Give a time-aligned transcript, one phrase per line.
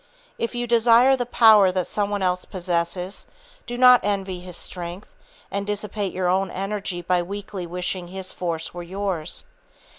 [0.39, 3.27] If you desire the power that some one else possesses,
[3.67, 5.13] do not envy his strength,
[5.51, 9.45] and dissipate your energy by weakly wishing his force were yours.